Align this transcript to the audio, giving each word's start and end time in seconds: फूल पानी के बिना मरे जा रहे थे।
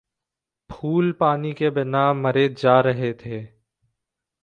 फूल 0.69 1.11
पानी 1.11 1.53
के 1.53 1.69
बिना 1.69 2.13
मरे 2.13 2.49
जा 2.49 2.79
रहे 2.79 3.13
थे। 3.13 3.61